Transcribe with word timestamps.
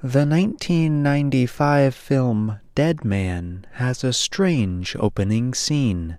The 0.00 0.24
1995 0.24 1.92
film 1.92 2.60
Dead 2.76 3.04
Man 3.04 3.66
has 3.72 4.04
a 4.04 4.12
strange 4.12 4.94
opening 4.96 5.54
scene. 5.54 6.18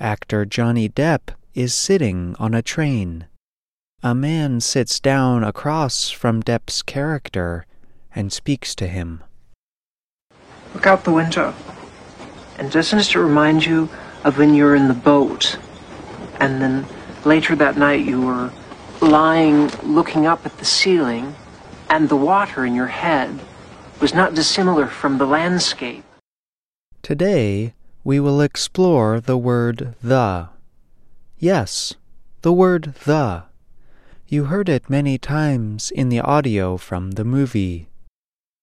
Actor 0.00 0.46
Johnny 0.46 0.88
Depp 0.88 1.30
is 1.54 1.72
sitting 1.72 2.34
on 2.40 2.52
a 2.52 2.62
train. 2.62 3.26
A 4.02 4.12
man 4.12 4.60
sits 4.60 4.98
down 4.98 5.44
across 5.44 6.10
from 6.10 6.42
Depp's 6.42 6.82
character 6.82 7.64
and 8.12 8.32
speaks 8.32 8.74
to 8.74 8.88
him. 8.88 9.22
Look 10.74 10.88
out 10.88 11.04
the 11.04 11.12
window. 11.12 11.54
And 12.58 12.72
doesn't 12.72 12.98
it 12.98 13.14
remind 13.14 13.66
you 13.66 13.88
of 14.24 14.36
when 14.36 14.52
you 14.52 14.64
were 14.64 14.74
in 14.74 14.88
the 14.88 14.94
boat 14.94 15.60
and 16.40 16.60
then 16.60 16.86
later 17.24 17.54
that 17.54 17.76
night 17.76 18.04
you 18.04 18.20
were 18.20 18.50
lying 19.00 19.68
looking 19.84 20.26
up 20.26 20.44
at 20.44 20.58
the 20.58 20.64
ceiling 20.64 21.36
and 21.90 22.08
the 22.08 22.16
water 22.16 22.64
in 22.64 22.74
your 22.74 22.86
head 22.86 23.38
was 24.00 24.14
not 24.14 24.34
dissimilar 24.34 24.86
from 24.86 25.18
the 25.18 25.26
landscape? 25.26 26.04
Today, 27.02 27.74
we 28.04 28.20
will 28.20 28.40
explore 28.40 29.20
the 29.20 29.36
word 29.36 29.94
the. 30.02 30.48
Yes, 31.38 31.94
the 32.42 32.52
word 32.52 32.94
the. 33.04 33.42
You 34.28 34.44
heard 34.44 34.68
it 34.68 34.88
many 34.88 35.18
times 35.18 35.90
in 35.90 36.08
the 36.08 36.20
audio 36.20 36.76
from 36.76 37.12
the 37.12 37.24
movie. 37.24 37.88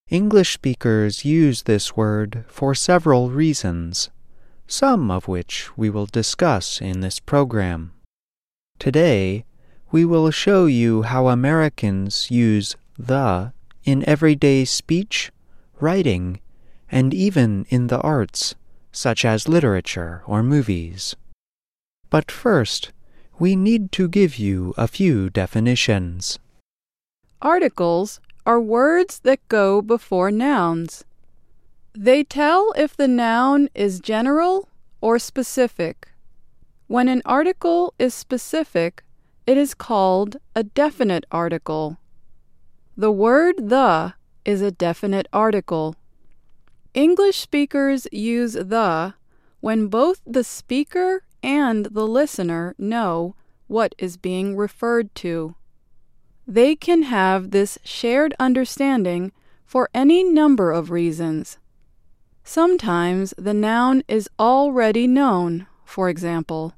English 0.09 0.53
speakers 0.53 1.25
use 1.25 1.63
this 1.63 1.97
word 1.97 2.45
for 2.47 2.73
several 2.73 3.29
reasons, 3.29 4.09
some 4.67 5.11
of 5.11 5.27
which 5.27 5.77
we 5.77 5.89
will 5.89 6.05
discuss 6.05 6.79
in 6.81 7.01
this 7.01 7.19
program. 7.19 7.91
Today, 8.79 9.43
we 9.91 10.05
will 10.05 10.31
show 10.31 10.65
you 10.65 11.01
how 11.01 11.27
Americans 11.27 12.31
use 12.31 12.75
the 12.97 13.53
in 13.83 14.07
everyday 14.07 14.65
speech, 14.65 15.31
writing, 15.79 16.39
and 16.91 17.13
even 17.13 17.65
in 17.69 17.87
the 17.87 17.99
arts, 18.01 18.55
such 18.91 19.23
as 19.23 19.47
literature 19.47 20.23
or 20.25 20.41
movies. 20.43 21.15
But 22.09 22.31
first, 22.31 22.91
we 23.39 23.55
need 23.55 23.91
to 23.93 24.07
give 24.07 24.37
you 24.37 24.73
a 24.77 24.87
few 24.87 25.29
definitions. 25.29 26.39
Articles 27.41 28.19
are 28.45 28.59
words 28.59 29.19
that 29.19 29.47
go 29.47 29.81
before 29.81 30.31
nouns. 30.31 31.03
They 31.93 32.23
tell 32.23 32.73
if 32.77 32.95
the 32.95 33.07
noun 33.07 33.69
is 33.75 33.99
general 33.99 34.69
or 35.01 35.19
specific. 35.19 36.09
When 36.87 37.09
an 37.09 37.21
article 37.25 37.93
is 37.99 38.13
specific, 38.13 39.03
it 39.45 39.57
is 39.57 39.73
called 39.73 40.37
a 40.55 40.63
definite 40.63 41.25
article. 41.31 41.97
The 42.99 43.11
word 43.11 43.69
the 43.69 44.15
is 44.43 44.63
a 44.63 44.71
definite 44.71 45.27
article. 45.31 45.95
English 46.95 47.37
speakers 47.37 48.07
use 48.11 48.53
the 48.53 49.13
when 49.59 49.85
both 49.85 50.19
the 50.25 50.43
speaker 50.43 51.21
and 51.43 51.85
the 51.85 52.07
listener 52.07 52.73
know 52.79 53.35
what 53.67 53.93
is 53.99 54.17
being 54.17 54.57
referred 54.57 55.13
to. 55.13 55.53
They 56.47 56.75
can 56.75 57.03
have 57.03 57.51
this 57.51 57.77
shared 57.83 58.33
understanding 58.39 59.31
for 59.63 59.91
any 59.93 60.23
number 60.23 60.71
of 60.71 60.89
reasons. 60.89 61.59
Sometimes 62.43 63.31
the 63.37 63.53
noun 63.53 64.01
is 64.07 64.27
already 64.39 65.05
known, 65.05 65.67
for 65.85 66.09
example. 66.09 66.73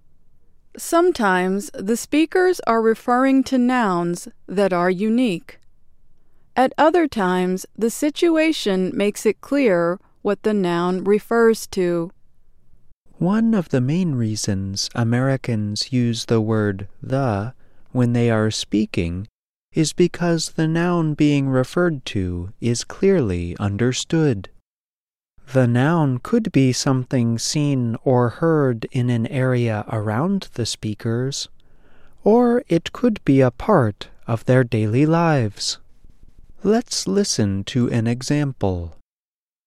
Sometimes 0.75 1.71
the 1.73 1.95
speakers 1.95 2.59
are 2.67 2.81
referring 2.81 3.41
to 3.45 3.57
nouns 3.57 4.27
that 4.47 4.73
are 4.73 4.89
unique. 4.89 5.59
At 6.59 6.73
other 6.77 7.07
times, 7.07 7.65
the 7.77 7.89
situation 7.89 8.91
makes 8.93 9.25
it 9.25 9.39
clear 9.39 9.97
what 10.23 10.43
the 10.43 10.53
noun 10.53 11.05
refers 11.05 11.65
to. 11.67 12.11
One 13.17 13.53
of 13.53 13.69
the 13.69 13.79
main 13.79 14.15
reasons 14.15 14.89
Americans 14.93 15.93
use 15.93 16.25
the 16.25 16.41
word 16.41 16.89
the 17.01 17.53
when 17.93 18.11
they 18.11 18.29
are 18.29 18.51
speaking 18.51 19.29
is 19.71 19.93
because 19.93 20.49
the 20.49 20.67
noun 20.67 21.13
being 21.13 21.47
referred 21.47 22.03
to 22.07 22.51
is 22.59 22.83
clearly 22.83 23.55
understood. 23.57 24.49
The 25.53 25.65
noun 25.65 26.17
could 26.17 26.51
be 26.51 26.73
something 26.73 27.39
seen 27.39 27.95
or 28.03 28.27
heard 28.43 28.85
in 28.91 29.09
an 29.09 29.27
area 29.27 29.85
around 29.89 30.49
the 30.55 30.65
speakers, 30.65 31.47
or 32.25 32.65
it 32.67 32.91
could 32.91 33.23
be 33.23 33.39
a 33.39 33.49
part 33.49 34.09
of 34.27 34.43
their 34.43 34.65
daily 34.65 35.05
lives. 35.05 35.77
Let's 36.63 37.07
listen 37.07 37.63
to 37.65 37.89
an 37.89 38.05
example. 38.05 38.97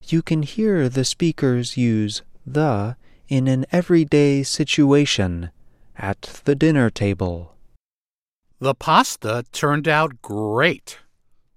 You 0.04 0.20
can 0.20 0.42
hear 0.42 0.90
the 0.90 1.06
speakers 1.06 1.78
use 1.78 2.20
the 2.44 2.96
in 3.28 3.48
an 3.48 3.64
everyday 3.72 4.42
situation 4.42 5.50
at 5.96 6.42
the 6.44 6.54
dinner 6.54 6.90
table. 6.90 7.56
The 8.58 8.74
pasta 8.74 9.46
turned 9.52 9.88
out 9.88 10.20
great. 10.20 10.98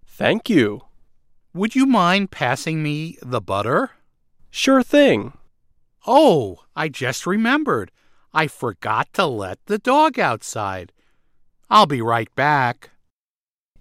Thank 0.08 0.50
you. 0.50 0.84
Would 1.54 1.76
you 1.76 1.86
mind 1.86 2.32
passing 2.32 2.82
me 2.82 3.18
the 3.22 3.42
butter? 3.42 3.92
Sure 4.50 4.84
thing. 4.84 5.34
Oh, 6.08 6.60
I 6.78 6.88
just 6.88 7.28
remembered. 7.28 7.92
I 8.34 8.48
forgot 8.48 9.12
to 9.16 9.26
let 9.26 9.60
the 9.66 9.80
dog 9.80 10.18
outside. 10.18 10.94
I'll 11.70 11.88
be 11.88 12.02
right 12.02 12.34
back. 12.36 12.92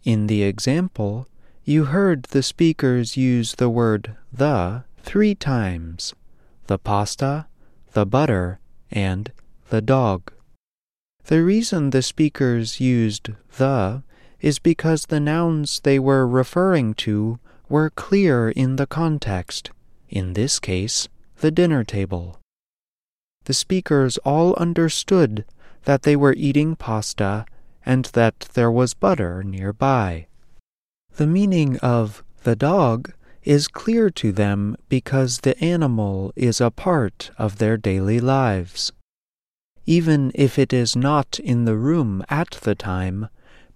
In 0.03 0.27
the 0.27 0.43
example, 0.43 1.29
you 1.67 1.87
heard 1.87 2.25
the 2.25 2.43
speakers 2.43 3.17
use 3.17 3.55
the 3.55 3.71
word 3.71 4.15
the 4.31 4.85
three 5.03 5.35
times 5.35 6.13
the 6.67 6.79
pasta, 6.79 7.47
the 7.93 8.05
butter, 8.05 8.59
and 8.91 9.33
the 9.71 9.81
dog. 9.81 10.33
The 11.25 11.43
reason 11.43 11.91
the 11.91 12.03
speakers 12.03 12.81
used 12.81 13.31
the 13.57 14.03
is 14.41 14.59
because 14.59 15.07
the 15.07 15.21
nouns 15.21 15.81
they 15.81 15.99
were 15.99 16.27
referring 16.27 16.95
to 16.95 17.39
were 17.69 17.91
clear 17.91 18.51
in 18.51 18.77
the 18.77 18.87
context, 18.87 19.71
in 20.11 20.35
this 20.35 20.59
case, 20.59 21.09
the 21.41 21.51
dinner 21.51 21.83
table. 21.83 22.39
The 23.45 23.55
speakers 23.55 24.19
all 24.19 24.55
understood 24.55 25.47
that 25.85 26.03
they 26.03 26.17
were 26.17 26.35
eating 26.37 26.77
pasta 26.77 27.47
and 27.87 28.07
that 28.07 28.49
there 28.53 28.71
was 28.71 28.93
butter 28.93 29.43
nearby. 29.43 30.27
The 31.17 31.27
meaning 31.29 31.79
of 31.79 32.25
the 32.43 32.57
dog 32.57 33.13
is 33.45 33.69
clear 33.69 34.11
to 34.11 34.33
them 34.33 34.77
because 34.89 35.39
the 35.39 35.57
animal 35.63 36.33
is 36.35 36.61
a 36.61 36.73
part 36.73 37.31
of 37.39 37.59
their 37.59 37.77
daily 37.77 38.19
lives. 38.19 38.91
Even 39.87 40.33
if 40.35 40.59
it 40.59 40.73
is 40.73 40.97
not 40.97 41.39
in 41.39 41.67
the 41.67 41.77
room 41.77 42.25
at 42.29 42.53
the 42.63 42.75
time, 42.75 43.29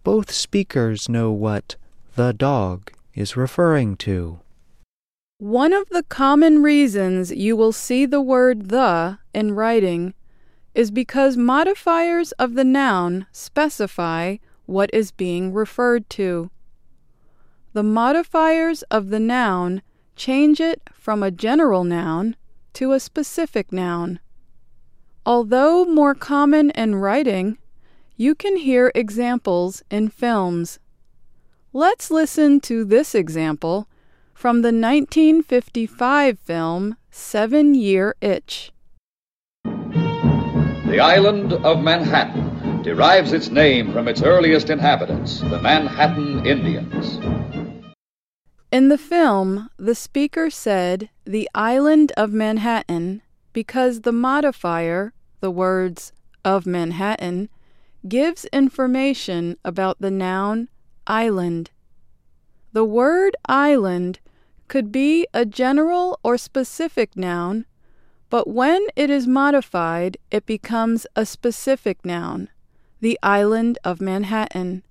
both 0.02 0.32
speakers 0.32 1.08
know 1.08 1.30
what 1.30 1.76
the 2.16 2.32
dog 2.32 2.92
is 3.14 3.36
referring 3.36 3.96
to. 3.98 4.40
One 5.38 5.72
of 5.72 5.88
the 5.90 6.02
common 6.02 6.60
reasons 6.60 7.30
you 7.30 7.54
will 7.56 7.72
see 7.72 8.04
the 8.04 8.20
word 8.20 8.70
the 8.70 9.18
in 9.32 9.52
writing 9.52 10.14
is 10.74 10.90
because 10.90 11.36
modifiers 11.36 12.32
of 12.32 12.54
the 12.54 12.64
noun 12.64 13.26
specify 13.30 14.38
what 14.66 14.90
is 14.92 15.12
being 15.12 15.52
referred 15.52 16.10
to. 16.10 16.50
The 17.78 17.84
modifiers 17.84 18.82
of 18.90 19.10
the 19.10 19.20
noun 19.20 19.82
change 20.16 20.58
it 20.58 20.82
from 20.94 21.22
a 21.22 21.30
general 21.30 21.84
noun 21.84 22.34
to 22.72 22.90
a 22.90 22.98
specific 22.98 23.72
noun. 23.72 24.18
Although 25.24 25.84
more 25.84 26.16
common 26.16 26.70
in 26.70 26.96
writing, 26.96 27.56
you 28.16 28.34
can 28.34 28.56
hear 28.56 28.90
examples 28.96 29.84
in 29.92 30.08
films. 30.08 30.80
Let's 31.72 32.10
listen 32.10 32.58
to 32.62 32.84
this 32.84 33.14
example 33.14 33.86
from 34.34 34.62
the 34.62 34.74
1955 34.74 36.36
film 36.40 36.96
Seven 37.12 37.76
Year 37.76 38.16
Itch. 38.20 38.72
The 39.62 40.98
island 40.98 41.52
of 41.52 41.80
Manhattan 41.80 42.82
derives 42.82 43.32
its 43.32 43.50
name 43.50 43.92
from 43.92 44.08
its 44.08 44.22
earliest 44.22 44.68
inhabitants, 44.68 45.42
the 45.42 45.60
Manhattan 45.60 46.44
Indians. 46.44 47.20
In 48.70 48.88
the 48.88 48.98
film, 48.98 49.70
the 49.76 49.94
speaker 49.94 50.50
said 50.50 51.10
the 51.24 51.48
island 51.54 52.12
of 52.16 52.32
Manhattan 52.32 53.22
because 53.52 54.02
the 54.02 54.12
modifier 54.12 55.12
the 55.40 55.50
words 55.50 56.12
of 56.44 56.66
Manhattan, 56.66 57.48
gives 58.06 58.44
information 58.46 59.56
about 59.64 59.98
the 60.00 60.10
noun 60.10 60.68
island. 61.06 61.70
The 62.72 62.84
word 62.84 63.36
island 63.48 64.20
could 64.68 64.92
be 64.92 65.26
a 65.32 65.44
general 65.44 66.18
or 66.22 66.36
specific 66.38 67.16
noun, 67.16 67.66
but 68.30 68.48
when 68.48 68.86
it 68.94 69.10
is 69.10 69.26
modified, 69.26 70.18
it 70.30 70.44
becomes 70.44 71.06
a 71.16 71.24
specific 71.24 72.04
noun, 72.04 72.48
the 73.00 73.18
island 73.22 73.78
of 73.84 74.00
Manhattan. 74.00 74.82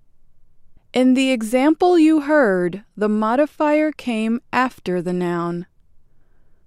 In 0.94 1.14
the 1.14 1.32
example 1.32 2.00
you 2.00 2.22
heard, 2.22 2.84
the 2.96 3.10
modifier 3.10 3.92
came 3.92 4.42
after 4.52 5.02
the 5.02 5.14
noun. 5.14 5.66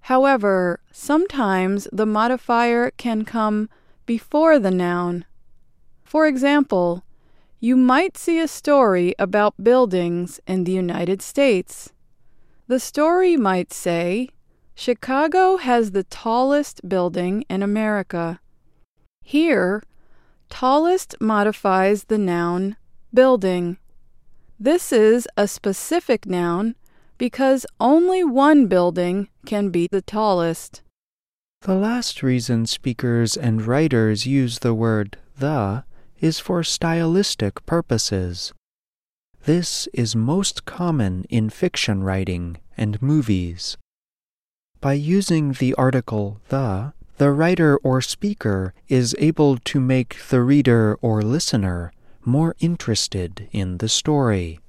However, 0.01 0.79
sometimes 0.91 1.87
the 1.91 2.05
modifier 2.05 2.91
can 2.91 3.25
come 3.25 3.69
before 4.05 4.59
the 4.59 4.71
noun. 4.71 5.25
For 6.03 6.27
example, 6.27 7.03
you 7.59 7.75
might 7.75 8.17
see 8.17 8.39
a 8.39 8.47
story 8.47 9.13
about 9.19 9.63
buildings 9.63 10.39
in 10.47 10.63
the 10.63 10.71
United 10.71 11.21
States. 11.21 11.93
The 12.67 12.79
story 12.79 13.37
might 13.37 13.73
say, 13.73 14.29
Chicago 14.75 15.57
has 15.57 15.91
the 15.91 16.03
tallest 16.03 16.87
building 16.87 17.43
in 17.49 17.61
America. 17.61 18.39
Here, 19.23 19.83
tallest 20.49 21.15
modifies 21.19 22.05
the 22.05 22.17
noun 22.17 22.77
building. 23.13 23.77
This 24.63 24.93
is 24.93 25.27
a 25.35 25.47
specific 25.47 26.27
noun 26.27 26.75
because 27.17 27.65
only 27.79 28.23
one 28.23 28.67
building 28.67 29.27
can 29.43 29.71
be 29.71 29.87
the 29.87 30.03
tallest. 30.03 30.83
The 31.61 31.73
last 31.73 32.21
reason 32.21 32.67
speakers 32.67 33.35
and 33.35 33.65
writers 33.65 34.27
use 34.27 34.59
the 34.59 34.75
word 34.75 35.17
the 35.39 35.83
is 36.19 36.37
for 36.37 36.61
stylistic 36.61 37.65
purposes. 37.65 38.53
This 39.45 39.87
is 39.95 40.15
most 40.15 40.63
common 40.65 41.25
in 41.27 41.49
fiction 41.49 42.03
writing 42.03 42.59
and 42.77 43.01
movies. 43.01 43.77
By 44.79 44.93
using 44.93 45.53
the 45.53 45.73
article 45.73 46.39
the, 46.49 46.93
the 47.17 47.31
writer 47.31 47.77
or 47.77 47.99
speaker 47.99 48.75
is 48.87 49.15
able 49.17 49.57
to 49.57 49.79
make 49.79 50.17
the 50.29 50.43
reader 50.43 50.99
or 51.01 51.23
listener 51.23 51.91
more 52.25 52.55
interested 52.59 53.47
in 53.51 53.77
the 53.77 53.89
story. 53.89 54.59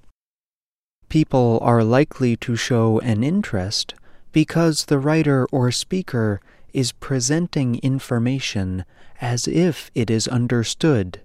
People 1.09 1.59
are 1.63 1.85
likely 1.85 2.37
to 2.37 2.57
show 2.57 2.99
an 3.01 3.23
interest 3.23 3.95
because 4.33 4.87
the 4.87 4.99
writer 4.99 5.47
or 5.53 5.71
speaker 5.71 6.41
is 6.73 6.93
presenting 6.93 7.79
information 7.83 8.85
as 9.21 9.47
if 9.47 9.91
it 9.95 10.11
is 10.11 10.27
understood, 10.27 11.21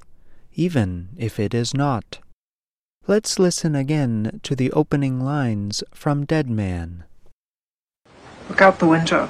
even 0.54 1.10
if 1.18 1.40
it 1.40 1.54
is 1.54 1.74
not. 1.74 2.20
Let's 3.08 3.40
listen 3.40 3.76
again 3.76 4.42
to 4.44 4.56
the 4.56 4.72
opening 4.74 5.22
lines 5.22 5.84
from 5.94 6.26
Dead 6.26 6.50
Man. 6.50 7.06
Look 8.50 8.62
out 8.62 8.80
the 8.80 8.88
window. 8.88 9.30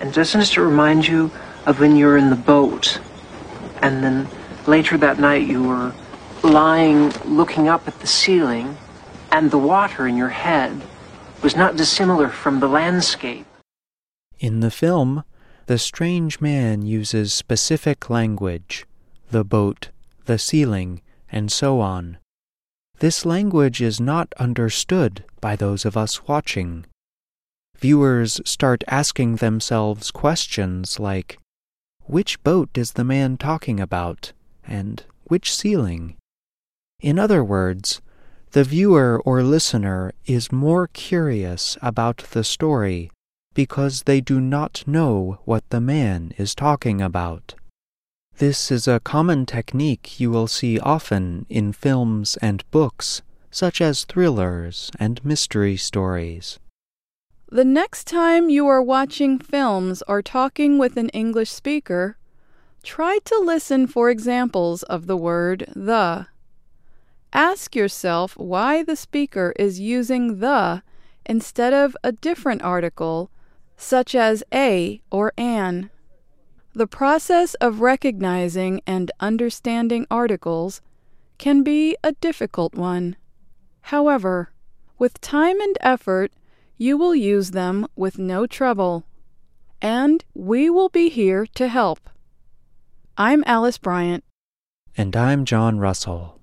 And 0.00 0.16
as 0.18 0.50
to 0.50 0.62
remind 0.62 1.06
you 1.06 1.30
of 1.66 1.78
when 1.78 1.96
you're 1.96 2.16
in 2.16 2.30
the 2.30 2.36
boat, 2.36 3.00
and 3.80 4.02
then 4.02 4.28
later 4.66 4.96
that 4.98 5.18
night 5.18 5.46
you 5.46 5.62
were 5.62 5.94
lying 6.42 7.10
looking 7.24 7.68
up 7.68 7.88
at 7.88 7.98
the 8.00 8.06
ceiling, 8.06 8.76
and 9.30 9.50
the 9.50 9.58
water 9.58 10.06
in 10.06 10.16
your 10.16 10.28
head 10.28 10.82
was 11.42 11.56
not 11.56 11.76
dissimilar 11.76 12.28
from 12.28 12.60
the 12.60 12.68
landscape. 12.68 13.46
In 14.38 14.60
the 14.60 14.70
film, 14.70 15.24
the 15.66 15.78
strange 15.78 16.40
man 16.40 16.82
uses 16.82 17.32
specific 17.32 18.10
language 18.10 18.84
the 19.30 19.44
boat, 19.44 19.88
the 20.26 20.38
ceiling, 20.38 21.00
and 21.32 21.50
so 21.50 21.80
on. 21.80 22.18
This 22.98 23.26
language 23.26 23.82
is 23.82 24.00
not 24.00 24.32
understood 24.38 25.24
by 25.40 25.56
those 25.56 25.84
of 25.84 25.96
us 25.96 26.28
watching. 26.28 26.86
Viewers 27.78 28.40
start 28.44 28.84
asking 28.86 29.36
themselves 29.36 30.10
questions 30.10 31.00
like 31.00 31.38
Which 32.04 32.42
boat 32.44 32.70
is 32.76 32.92
the 32.92 33.02
man 33.02 33.36
talking 33.36 33.80
about? 33.80 34.32
And 34.66 35.04
which 35.24 35.54
ceiling? 35.54 36.16
In 37.00 37.18
other 37.18 37.44
words, 37.44 38.00
the 38.52 38.64
viewer 38.64 39.20
or 39.24 39.42
listener 39.42 40.12
is 40.26 40.52
more 40.52 40.86
curious 40.88 41.76
about 41.82 42.18
the 42.18 42.44
story 42.44 43.10
because 43.54 44.02
they 44.02 44.20
do 44.20 44.40
not 44.40 44.84
know 44.86 45.38
what 45.44 45.68
the 45.70 45.80
man 45.80 46.32
is 46.38 46.54
talking 46.54 47.00
about. 47.00 47.54
This 48.38 48.70
is 48.70 48.88
a 48.88 49.00
common 49.00 49.46
technique 49.46 50.18
you 50.18 50.30
will 50.30 50.48
see 50.48 50.78
often 50.80 51.46
in 51.48 51.72
films 51.72 52.36
and 52.42 52.68
books, 52.70 53.22
such 53.50 53.80
as 53.80 54.04
thrillers 54.04 54.90
and 54.98 55.24
mystery 55.24 55.76
stories. 55.76 56.58
The 57.48 57.64
next 57.64 58.08
time 58.08 58.48
you 58.50 58.66
are 58.66 58.82
watching 58.82 59.38
films 59.38 60.02
or 60.08 60.22
talking 60.22 60.78
with 60.78 60.96
an 60.96 61.08
English 61.10 61.50
speaker, 61.50 62.16
try 62.84 63.18
to 63.24 63.38
listen 63.38 63.86
for 63.86 64.10
examples 64.10 64.82
of 64.84 65.06
the 65.06 65.16
word 65.16 65.66
the. 65.74 66.26
Ask 67.32 67.74
yourself 67.74 68.36
why 68.36 68.84
the 68.84 68.94
speaker 68.94 69.52
is 69.58 69.80
using 69.80 70.38
the 70.38 70.82
instead 71.26 71.72
of 71.72 71.96
a 72.04 72.12
different 72.12 72.62
article, 72.62 73.30
such 73.76 74.14
as 74.14 74.44
a 74.52 75.00
or 75.10 75.32
an. 75.36 75.90
The 76.74 76.86
process 76.86 77.54
of 77.54 77.80
recognizing 77.80 78.80
and 78.86 79.10
understanding 79.18 80.06
articles 80.10 80.80
can 81.38 81.62
be 81.62 81.96
a 82.04 82.12
difficult 82.12 82.74
one. 82.74 83.16
However, 83.82 84.52
with 84.98 85.20
time 85.20 85.60
and 85.60 85.76
effort, 85.80 86.32
you 86.76 86.96
will 86.96 87.14
use 87.14 87.50
them 87.50 87.86
with 87.96 88.18
no 88.18 88.46
trouble. 88.46 89.04
And 89.80 90.24
we 90.34 90.70
will 90.70 90.88
be 90.88 91.08
here 91.08 91.46
to 91.54 91.68
help. 91.68 92.10
I'm 93.16 93.44
Alice 93.46 93.78
Bryant. 93.78 94.24
And 94.96 95.14
I'm 95.14 95.44
John 95.44 95.78
Russell. 95.78 96.40